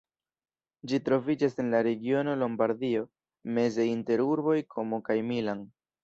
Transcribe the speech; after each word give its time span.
Ĝi 0.91 0.99
troviĝas 1.09 1.57
en 1.63 1.67
la 1.73 1.81
regiono 1.87 2.33
Lombardio, 2.43 3.03
meze 3.57 3.85
inter 3.89 4.23
urboj 4.29 4.55
Komo 4.77 5.01
kaj 5.11 5.17
Milan. 5.29 5.63